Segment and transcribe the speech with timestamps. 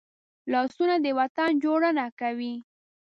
[0.51, 2.55] لاسونه د وطن جوړونه کوي